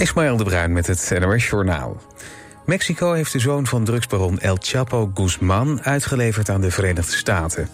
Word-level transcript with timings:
Ismaël 0.00 0.36
de 0.36 0.44
Bruin 0.44 0.72
met 0.72 0.86
het 0.86 1.12
NOS 1.18 1.48
Journaal. 1.48 2.00
Mexico 2.64 3.12
heeft 3.12 3.32
de 3.32 3.38
zoon 3.38 3.66
van 3.66 3.84
drugsbaron 3.84 4.38
El 4.38 4.56
Chapo 4.60 5.10
Guzman 5.14 5.82
uitgeleverd 5.82 6.48
aan 6.48 6.60
de 6.60 6.70
Verenigde 6.70 7.16
Staten. 7.16 7.68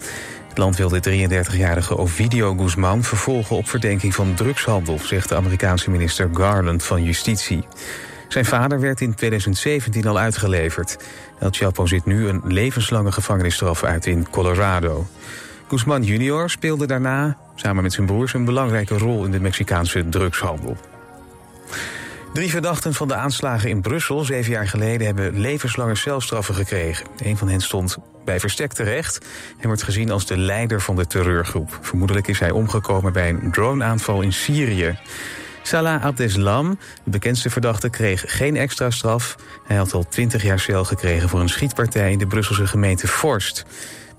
Het 0.47 0.57
land 0.57 0.77
wil 0.77 0.89
de 0.89 1.27
33-jarige 1.29 1.97
Ovidio 1.97 2.55
Guzman 2.55 3.03
vervolgen 3.03 3.55
op 3.55 3.69
verdenking 3.69 4.15
van 4.15 4.33
drugshandel, 4.33 4.99
zegt 4.99 5.29
de 5.29 5.35
Amerikaanse 5.35 5.89
minister 5.89 6.29
Garland 6.33 6.83
van 6.83 7.03
Justitie. 7.03 7.65
Zijn 8.27 8.45
vader 8.45 8.79
werd 8.79 9.01
in 9.01 9.15
2017 9.15 10.07
al 10.07 10.17
uitgeleverd. 10.17 10.97
El 11.39 11.49
Chapo 11.51 11.85
zit 11.85 12.05
nu 12.05 12.27
een 12.27 12.41
levenslange 12.45 13.11
gevangenisstraf 13.11 13.83
uit 13.83 14.05
in 14.05 14.29
Colorado. 14.29 15.07
Guzman 15.67 16.03
junior 16.03 16.49
speelde 16.49 16.85
daarna, 16.85 17.37
samen 17.55 17.83
met 17.83 17.93
zijn 17.93 18.07
broers, 18.07 18.33
een 18.33 18.45
belangrijke 18.45 18.97
rol 18.97 19.25
in 19.25 19.31
de 19.31 19.39
Mexicaanse 19.39 20.09
drugshandel. 20.09 20.77
Drie 22.33 22.49
verdachten 22.49 22.93
van 22.93 23.07
de 23.07 23.15
aanslagen 23.15 23.69
in 23.69 23.81
Brussel 23.81 24.23
zeven 24.23 24.51
jaar 24.51 24.67
geleden 24.67 25.05
hebben 25.05 25.39
levenslange 25.39 25.95
celstraffen 25.95 26.55
gekregen. 26.55 27.05
Een 27.17 27.37
van 27.37 27.49
hen 27.49 27.61
stond 27.61 27.97
bij 28.25 28.39
verstek 28.39 28.73
terecht 28.73 29.25
en 29.59 29.67
wordt 29.67 29.83
gezien 29.83 30.11
als 30.11 30.25
de 30.25 30.37
leider 30.37 30.81
van 30.81 30.95
de 30.95 31.07
terreurgroep. 31.07 31.79
Vermoedelijk 31.81 32.27
is 32.27 32.39
hij 32.39 32.51
omgekomen 32.51 33.13
bij 33.13 33.29
een 33.29 33.51
droneaanval 33.51 34.21
in 34.21 34.33
Syrië. 34.33 34.99
Salah 35.61 36.03
Abdeslam, 36.03 36.79
de 37.03 37.09
bekendste 37.09 37.49
verdachte, 37.49 37.89
kreeg 37.89 38.23
geen 38.27 38.55
extra 38.55 38.89
straf. 38.89 39.35
Hij 39.65 39.77
had 39.77 39.93
al 39.93 40.07
twintig 40.07 40.43
jaar 40.43 40.59
cel 40.59 40.83
gekregen 40.83 41.29
voor 41.29 41.39
een 41.39 41.49
schietpartij 41.49 42.11
in 42.11 42.17
de 42.17 42.27
Brusselse 42.27 42.67
gemeente 42.67 43.07
Forst. 43.07 43.65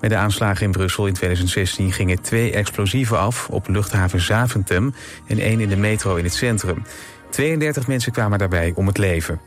Bij 0.00 0.08
de 0.08 0.16
aanslagen 0.16 0.64
in 0.64 0.72
Brussel 0.72 1.06
in 1.06 1.12
2016 1.12 1.92
gingen 1.92 2.22
twee 2.22 2.52
explosieven 2.52 3.18
af 3.18 3.48
op 3.48 3.68
luchthaven 3.68 4.20
Zaventem 4.20 4.94
en 5.26 5.38
één 5.38 5.60
in 5.60 5.68
de 5.68 5.76
metro 5.76 6.16
in 6.16 6.24
het 6.24 6.34
centrum. 6.34 6.82
32 7.38 7.86
mensen 7.86 8.12
kwamen 8.12 8.38
daarbij 8.38 8.72
om 8.74 8.86
het 8.86 8.98
leven. 8.98 9.40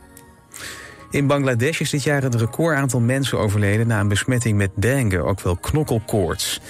In 1.10 1.26
Bangladesh 1.26 1.80
is 1.80 1.90
dit 1.90 2.02
jaar 2.02 2.24
een 2.24 2.38
record 2.38 2.76
aantal 2.76 3.00
mensen 3.00 3.38
overleden 3.38 3.86
na 3.86 4.00
een 4.00 4.08
besmetting 4.08 4.56
met 4.56 4.70
dengue, 4.74 5.22
ook 5.22 5.40
wel 5.40 5.56
knokkelkoorts. 5.56 6.60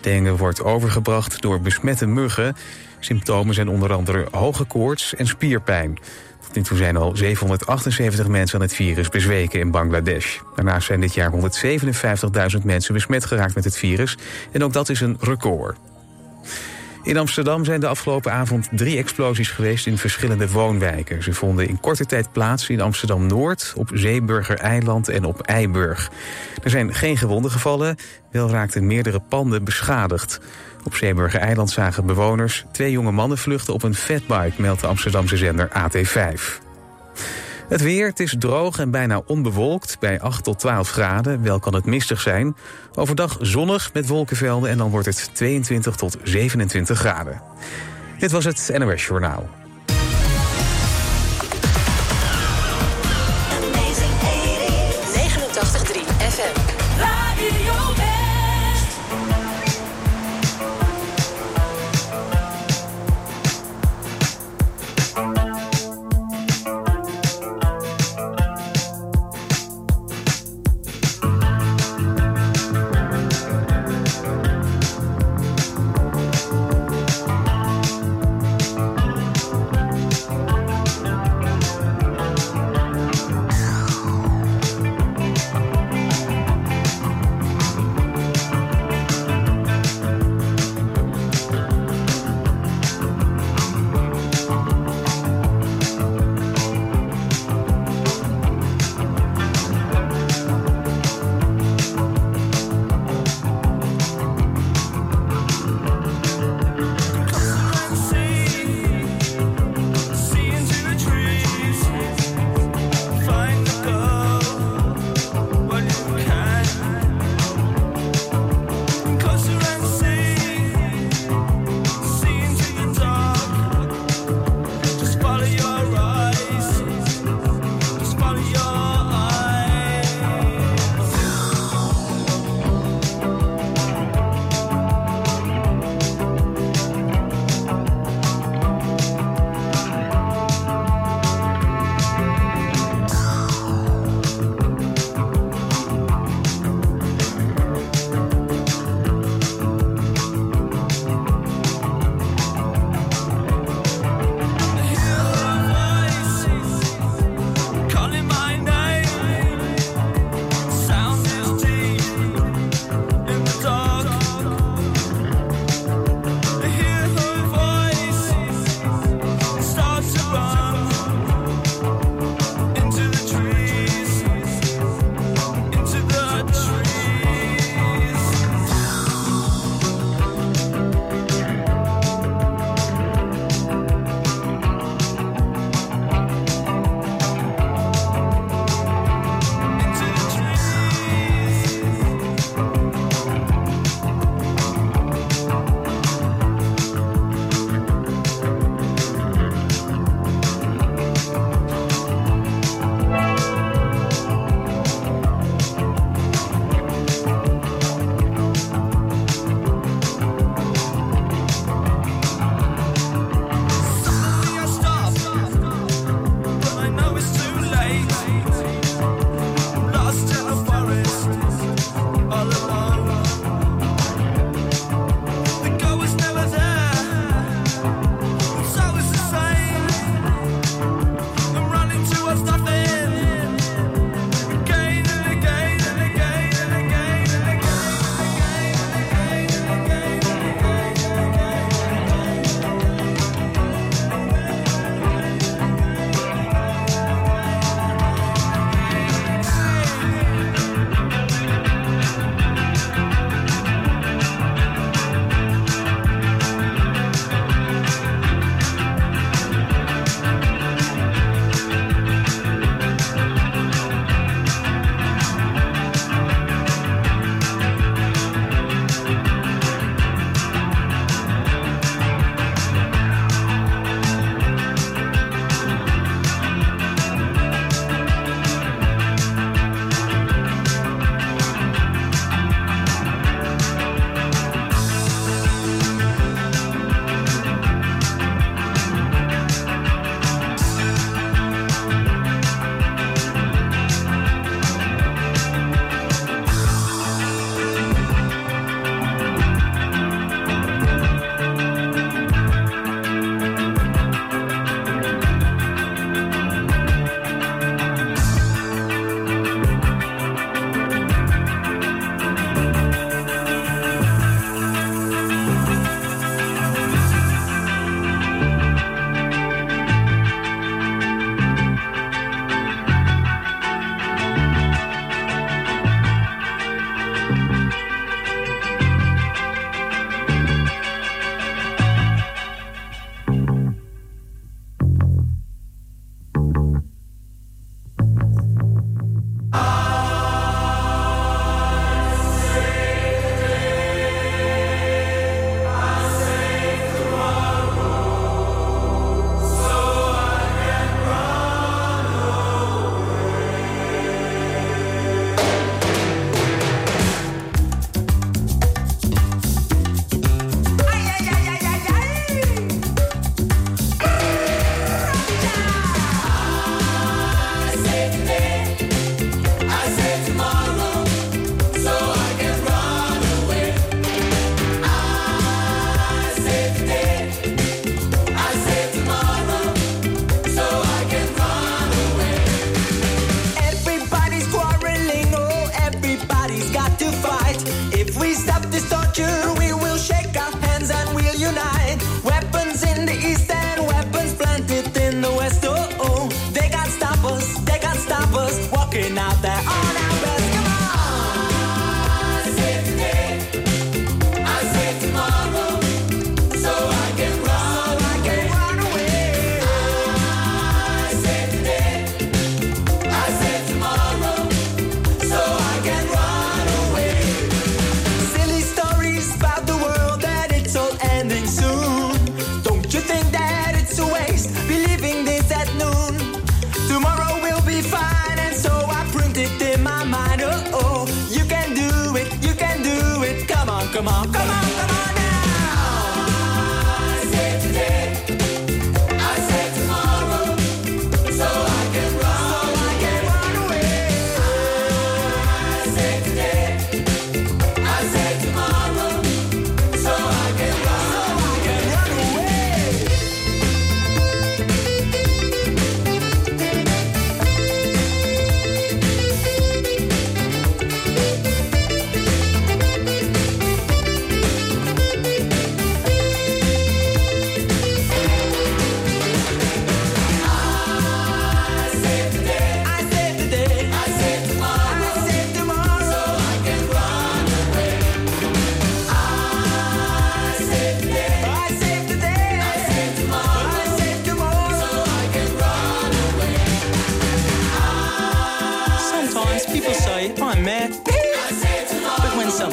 Dengue 0.00 0.36
wordt 0.36 0.62
overgebracht 0.62 1.42
door 1.42 1.60
besmette 1.60 2.06
muggen. 2.06 2.56
Symptomen 2.98 3.54
zijn 3.54 3.68
onder 3.68 3.92
andere 3.92 4.26
hoge 4.30 4.64
koorts 4.64 5.14
en 5.14 5.26
spierpijn. 5.26 5.98
Tot 6.46 6.54
nu 6.54 6.62
toe 6.62 6.76
zijn 6.76 6.96
al 6.96 7.16
778 7.16 8.28
mensen 8.28 8.58
aan 8.58 8.64
het 8.64 8.74
virus 8.74 9.08
bezweken 9.08 9.60
in 9.60 9.70
Bangladesh. 9.70 10.38
Daarnaast 10.54 10.86
zijn 10.86 11.00
dit 11.00 11.14
jaar 11.14 11.32
157.000 12.56 12.64
mensen 12.64 12.94
besmet 12.94 13.24
geraakt 13.24 13.54
met 13.54 13.64
het 13.64 13.76
virus. 13.76 14.16
En 14.52 14.64
ook 14.64 14.72
dat 14.72 14.88
is 14.88 15.00
een 15.00 15.16
record. 15.20 15.76
In 17.02 17.16
Amsterdam 17.16 17.64
zijn 17.64 17.80
de 17.80 17.86
afgelopen 17.86 18.32
avond 18.32 18.68
drie 18.70 18.98
explosies 18.98 19.50
geweest 19.50 19.86
in 19.86 19.98
verschillende 19.98 20.50
woonwijken. 20.50 21.22
Ze 21.22 21.32
vonden 21.32 21.68
in 21.68 21.80
korte 21.80 22.06
tijd 22.06 22.32
plaats 22.32 22.68
in 22.68 22.80
Amsterdam-Noord, 22.80 23.72
op 23.76 23.90
Zeeburger 23.94 24.58
Eiland 24.58 25.08
en 25.08 25.24
op 25.24 25.40
Eiburg. 25.40 26.10
Er 26.62 26.70
zijn 26.70 26.94
geen 26.94 27.16
gewonden 27.16 27.50
gevallen, 27.50 27.96
wel 28.30 28.50
raakten 28.50 28.86
meerdere 28.86 29.20
panden 29.28 29.64
beschadigd. 29.64 30.40
Op 30.84 30.94
Zeeburger 30.94 31.40
Eiland 31.40 31.70
zagen 31.70 32.06
bewoners 32.06 32.64
twee 32.72 32.90
jonge 32.90 33.12
mannen 33.12 33.38
vluchten 33.38 33.74
op 33.74 33.82
een 33.82 33.94
fatbike, 33.94 34.60
meldt 34.60 34.80
de 34.80 34.86
Amsterdamse 34.86 35.36
zender 35.36 35.68
AT5. 35.68 36.60
Het 37.72 37.82
weer, 37.82 38.06
het 38.06 38.20
is 38.20 38.36
droog 38.38 38.78
en 38.78 38.90
bijna 38.90 39.22
onbewolkt 39.26 39.98
bij 39.98 40.20
8 40.20 40.44
tot 40.44 40.58
12 40.58 40.88
graden. 40.88 41.42
Wel 41.42 41.58
kan 41.58 41.74
het 41.74 41.84
mistig 41.84 42.20
zijn. 42.20 42.56
Overdag 42.94 43.36
zonnig 43.40 43.92
met 43.92 44.06
wolkenvelden 44.06 44.70
en 44.70 44.78
dan 44.78 44.90
wordt 44.90 45.06
het 45.06 45.30
22 45.32 45.96
tot 45.96 46.16
27 46.22 46.98
graden. 46.98 47.42
Dit 48.18 48.30
was 48.30 48.44
het 48.44 48.70
NOS 48.78 49.06
Journaal. 49.06 49.61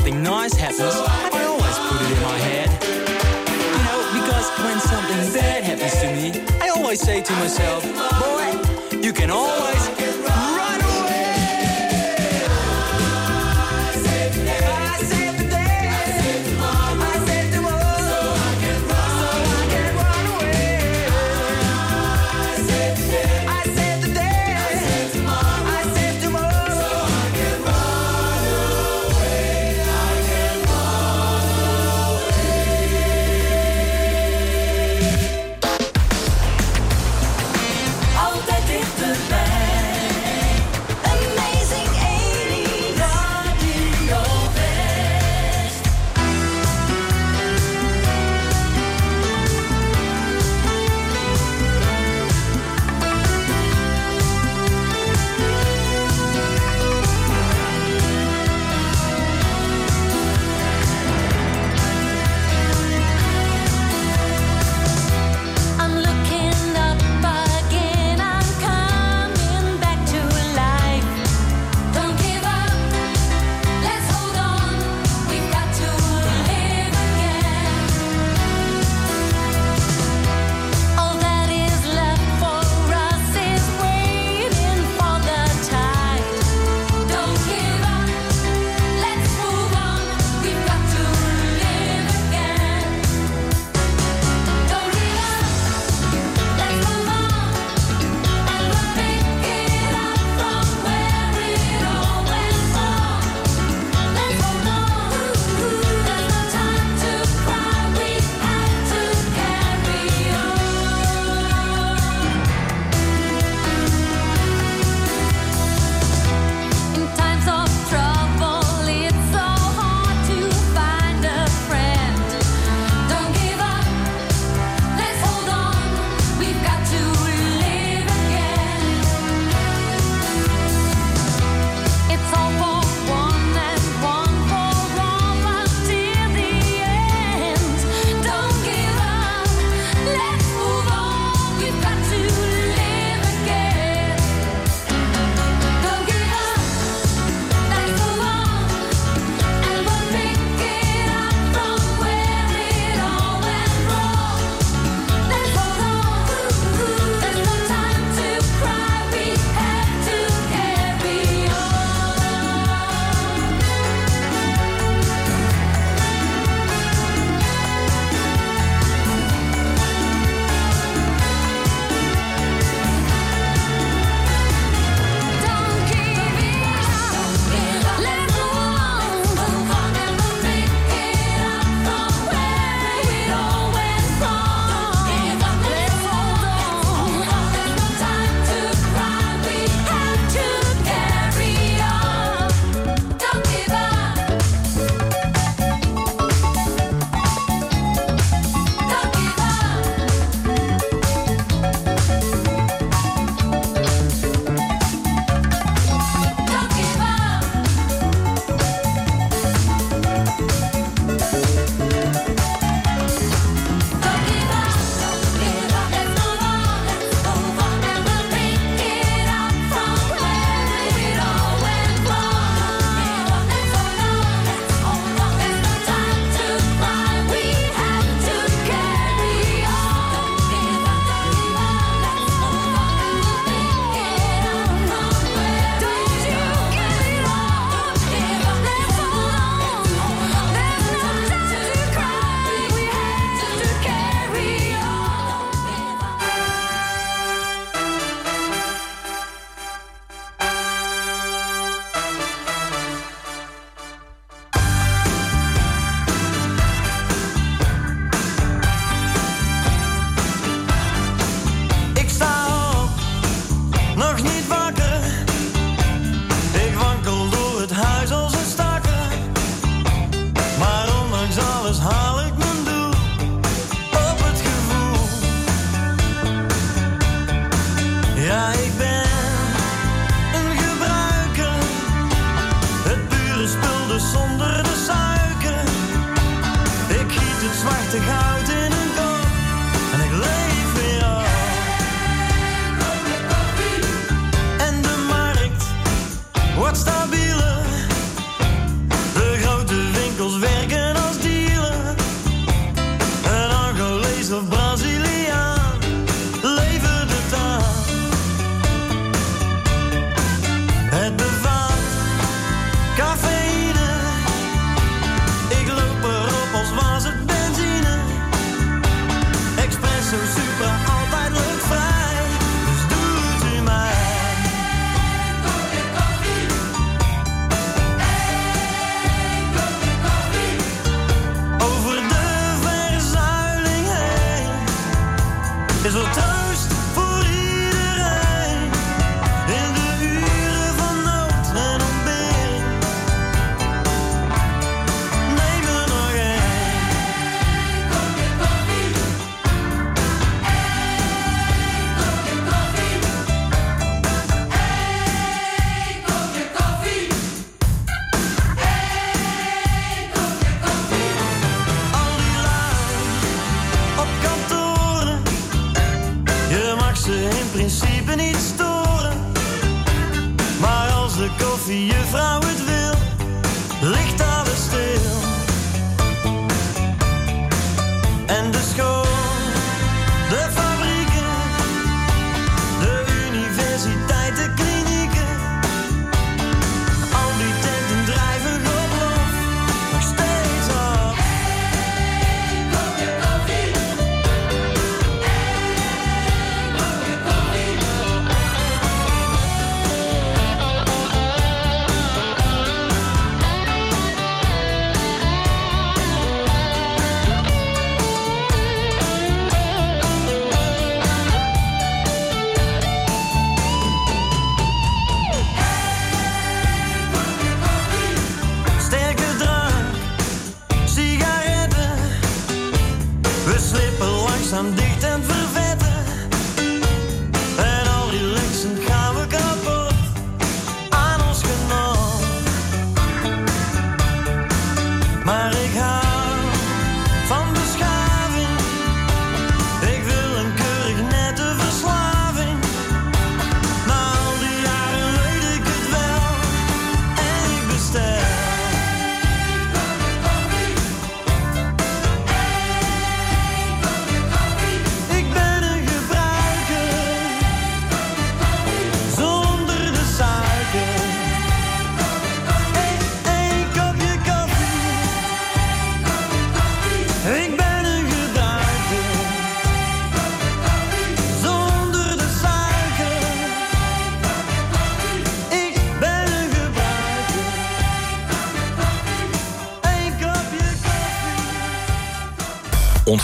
Something 0.10 0.24
nice 0.24 0.54
happens, 0.54 0.82
I 0.82 1.46
always 1.46 1.78
put 1.88 2.01
it 2.01 2.18
in 2.18 2.24
my 2.24 2.38
head. 2.38 2.70
You 3.74 3.82
know, 3.86 4.00
because 4.18 4.48
when 4.63 4.80
something 4.80 5.34
bad 5.34 5.63
happens 5.63 5.94
to 6.01 6.08
me, 6.16 6.28
I 6.62 6.70
always 6.70 7.00
say 7.00 7.22
to 7.22 7.34
myself, 7.34 7.84
boy, 8.20 8.98
you 8.98 9.13
can 9.13 9.30
always 9.30 9.89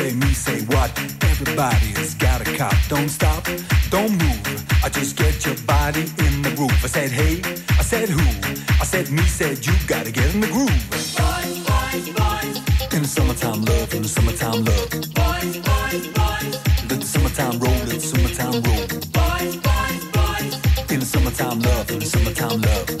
say, 0.00 0.14
me 0.14 0.32
say 0.32 0.60
what? 0.72 0.90
Everybody's 1.30 2.14
got 2.14 2.40
a 2.40 2.56
cop. 2.56 2.74
Don't 2.88 3.08
stop, 3.08 3.44
don't 3.90 4.12
move. 4.12 4.40
I 4.84 4.88
just 4.88 5.16
get 5.16 5.44
your 5.44 5.56
body 5.66 6.04
in 6.26 6.42
the 6.42 6.52
groove. 6.56 6.78
I 6.86 6.88
said, 6.96 7.10
hey, 7.10 7.34
I 7.80 7.82
said 7.82 8.08
who? 8.08 8.26
I 8.82 8.84
said, 8.92 9.10
me 9.10 9.22
said, 9.38 9.66
you 9.66 9.74
gotta 9.86 10.10
get 10.10 10.34
in 10.34 10.40
the 10.40 10.50
groove. 10.56 10.84
Boys, 11.20 11.56
boys, 11.70 12.06
boys. 12.20 12.56
In 12.94 13.02
the 13.02 13.10
summertime 13.16 13.62
love, 13.70 13.92
in 13.94 14.02
the 14.02 14.08
summertime 14.16 14.64
love. 14.68 14.90
Boys, 15.20 15.54
boys, 15.68 16.06
boys. 16.18 16.54
Let 16.88 16.98
the 17.04 17.08
summertime 17.14 17.58
roll, 17.58 17.80
let 17.90 18.00
the 18.00 18.08
summertime 18.12 18.56
roll. 18.66 18.84
Boys, 19.18 19.54
boys, 19.66 20.02
boys. 20.16 20.52
In 20.92 21.00
the 21.00 21.08
summertime 21.14 21.58
love, 21.60 21.90
in 21.90 21.98
the 21.98 22.06
summertime 22.06 22.60
love. 22.62 22.99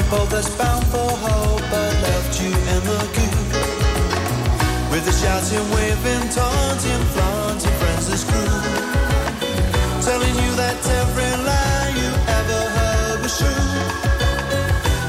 a 0.00 0.10
boat 0.10 0.30
that's 0.30 0.50
bound 0.56 0.86
for 0.86 1.10
hope. 1.24 1.72
I 1.84 1.88
left 2.06 2.32
you 2.40 2.50
in 2.72 2.80
the 2.88 3.00
queue. 3.16 3.40
With 4.90 5.04
the 5.04 5.14
shouting, 5.20 5.66
waving, 5.74 6.26
taunting, 6.36 7.04
flaunting 7.14 7.76
friends 7.80 8.06
as 8.14 8.24
crew. 8.24 8.56
Telling 10.08 10.34
you 10.42 10.50
that 10.62 10.78
every 11.00 11.32
lie 11.48 11.90
you 12.02 12.10
ever 12.38 12.60
heard 12.76 13.18
was 13.22 13.34
true. 13.40 13.66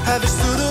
Have 0.09 0.21
you 0.23 0.31
stood 0.37 0.70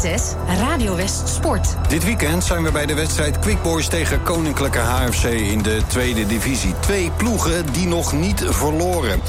6 0.00 0.22
Radio 0.58 0.96
West 0.96 1.28
Sport. 1.28 1.76
Dit 1.88 2.04
weekend 2.04 2.44
zijn 2.44 2.62
we 2.62 2.72
bij 2.72 2.86
de 2.86 2.94
wedstrijd 2.94 3.38
Quick 3.38 3.62
Boys 3.62 3.88
tegen 3.88 4.22
Koninklijke 4.22 4.78
HFC 4.78 5.24
in 5.24 5.62
de 5.62 5.80
tweede 5.86 6.26
divisie. 6.26 6.74
Twee 6.80 7.10
ploegen 7.16 7.72
die 7.72 7.86
nog 7.86 8.12
niet 8.12 8.44
verloren. 8.48 9.20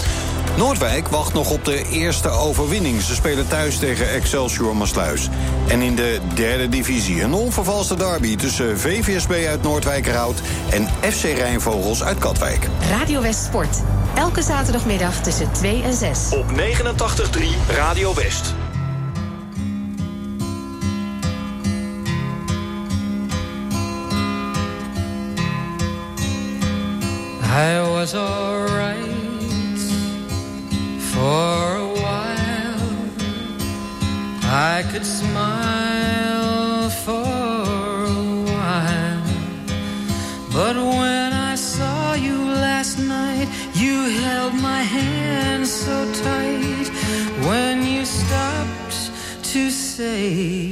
Noordwijk 0.58 1.08
wacht 1.08 1.34
nog 1.34 1.52
op 1.52 1.66
de 1.66 1.90
eerste 1.90 2.30
overwinning. 2.30 3.02
Ze 3.02 3.16
spelen 3.16 3.48
thuis 3.48 3.78
tegen 3.78 4.10
Excelsior 4.10 4.76
Maasluis. 4.76 5.30
En 5.68 5.82
in 5.82 5.96
de 5.96 6.20
derde 6.34 6.70
divisie 6.70 7.22
een 7.22 7.34
onvervalste 7.34 7.96
derby 7.96 8.36
tussen 8.36 8.80
VVSB 8.80 9.46
uit 9.48 9.62
Noordwijkerhout 9.62 10.42
en 10.70 10.88
FC 11.12 11.24
Rijnvogels 11.24 12.04
uit 12.04 12.18
Katwijk. 12.18 12.68
Radio 12.90 13.22
West 13.22 13.44
Sport. 13.44 13.78
Elke 14.16 14.42
zaterdagmiddag 14.42 15.22
tussen 15.22 15.52
2 15.52 15.84
en 15.84 15.94
6. 15.94 16.30
Op 16.32 16.46
89.3 16.52 17.44
Radio 17.76 18.14
West. 18.14 18.54
Was 28.12 28.16
alright 28.16 29.82
for 31.14 31.76
a 31.76 31.90
while. 32.02 32.90
I 34.44 34.84
could 34.92 35.06
smile 35.06 36.90
for 37.06 38.06
a 38.06 38.24
while. 38.52 39.24
But 40.52 40.76
when 40.76 41.34
I 41.34 41.56
saw 41.56 42.14
you 42.14 42.38
last 42.46 42.98
night, 42.98 43.48
you 43.76 43.96
held 44.24 44.56
my 44.56 44.82
hand 44.82 45.68
so 45.68 46.12
tight. 46.24 46.88
When 47.48 47.86
you 47.86 48.06
stopped 48.06 49.12
to 49.54 49.70
say 49.70 50.69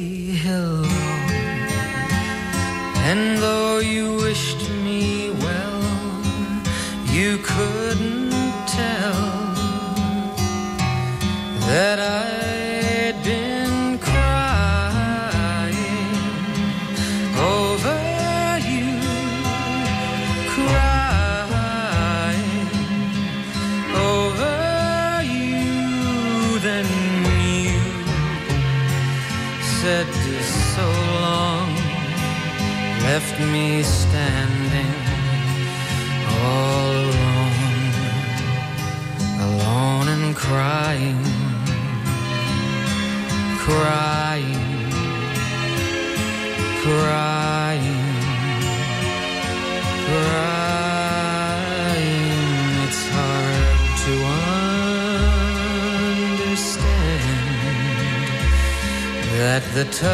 the 59.77 59.83
touch 59.83 60.07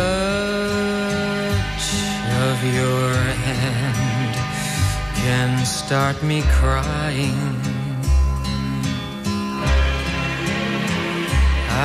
of 2.48 2.58
your 2.76 3.14
hand 3.48 4.36
can 5.16 5.66
start 5.66 6.22
me 6.22 6.42
crying. 6.60 7.56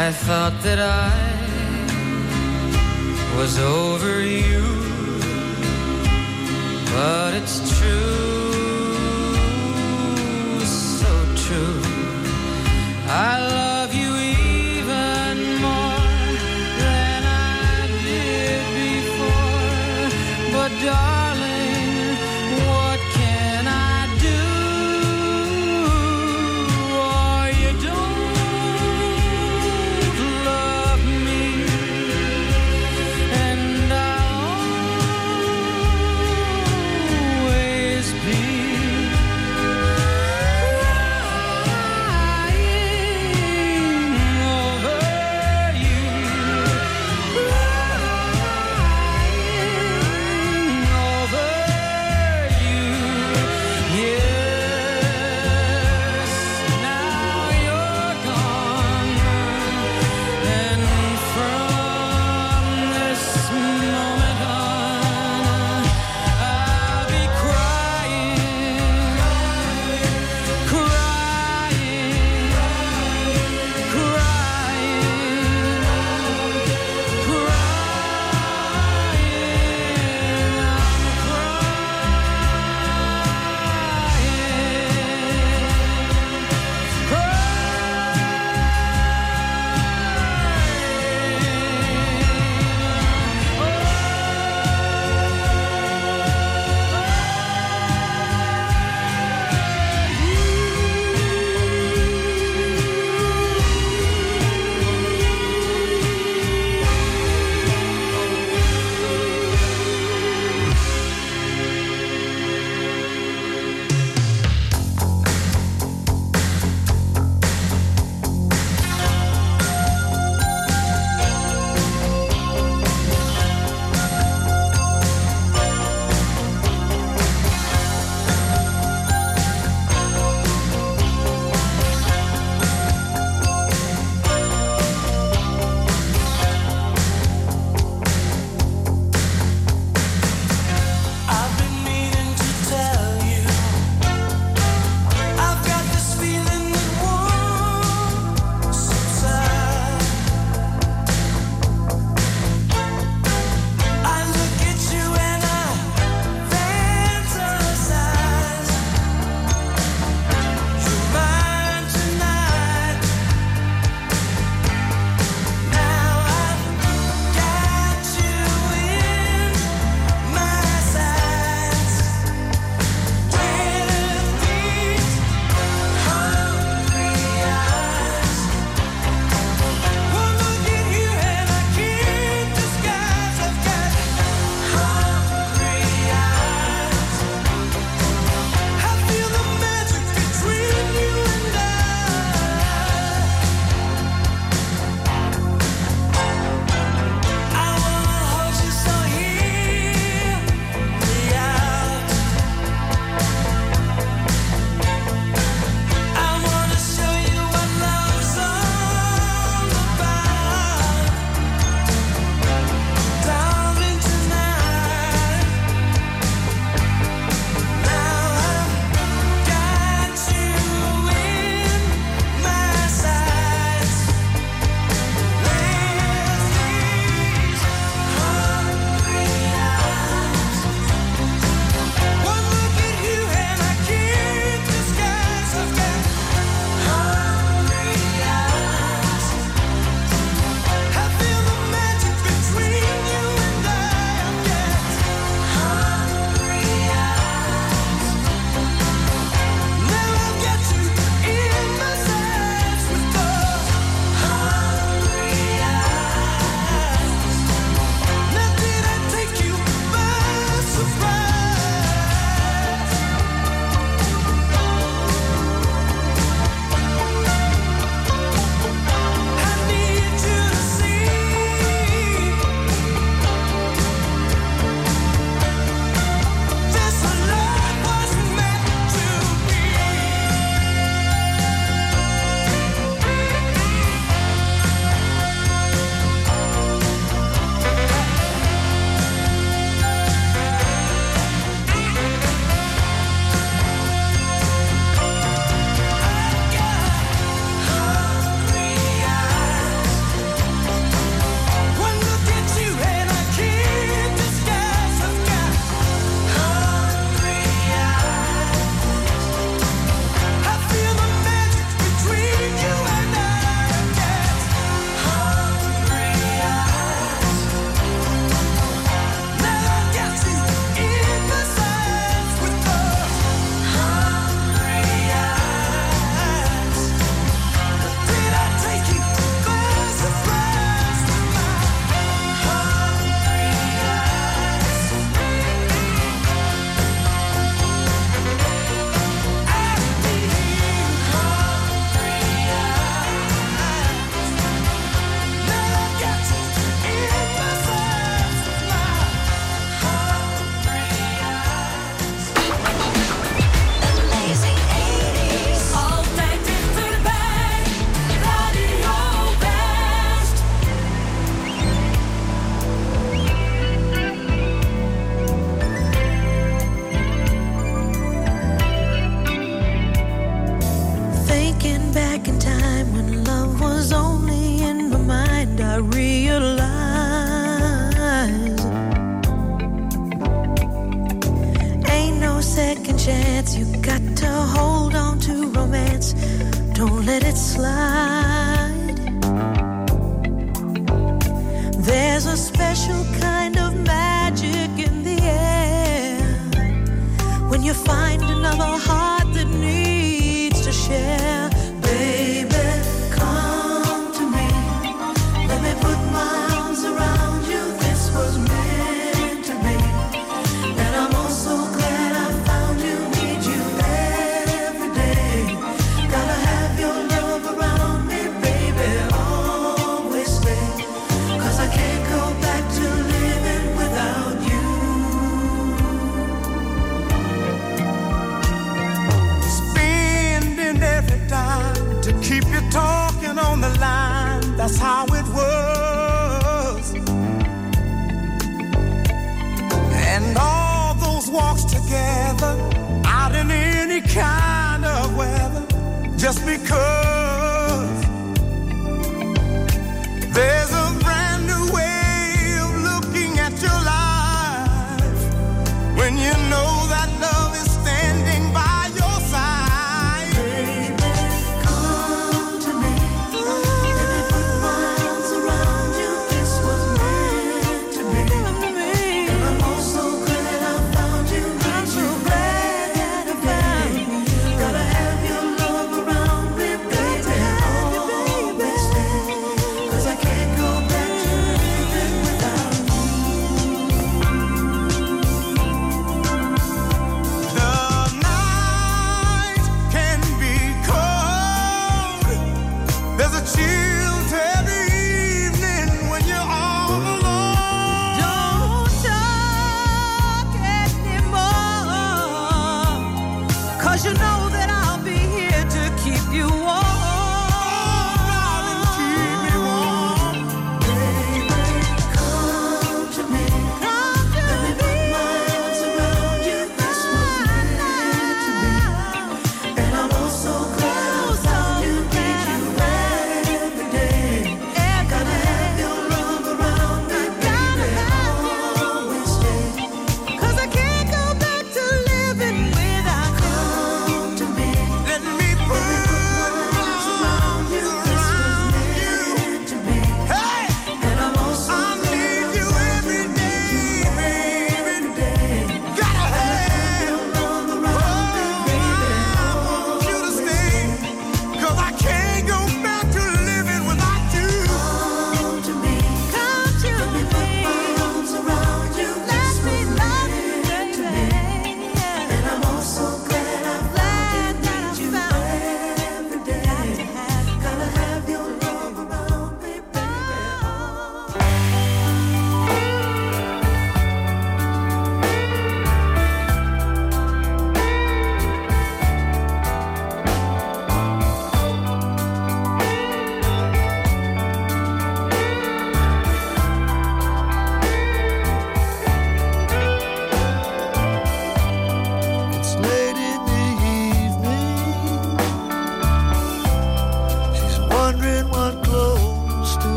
I 0.00 0.12
thought 0.24 0.56
that 0.62 0.78
I 0.78 1.10
was 3.36 3.58
over 3.58 4.22
you, 4.22 4.62
but 6.94 7.34
it's 7.34 7.58
true, 7.76 8.54
so 10.64 11.12
true. 11.44 11.82
I 13.08 13.40
love 13.40 13.73